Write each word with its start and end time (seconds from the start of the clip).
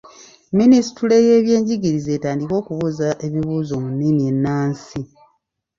Minisitule 0.57 1.15
y'ebyenjigiriza 1.25 2.09
etandike 2.17 2.53
okubuuza 2.61 3.07
ebibuuzo 3.25 3.73
mu 3.83 3.89
nnimi 3.93 4.21
ennansi. 4.31 4.99